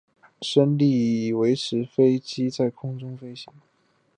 [0.41, 3.53] 升力维持飞机在空中飞行。